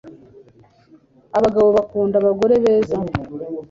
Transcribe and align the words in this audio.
Abagabo 1.37 1.67
bakunda 1.77 2.15
abagore 2.19 2.53
beza 2.63 2.97